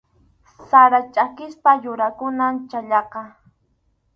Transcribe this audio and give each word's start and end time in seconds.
Sarap 0.67 1.05
chʼakisqa 1.13 1.71
yurakunam 1.83 2.55
chhallaqa. 2.69 3.21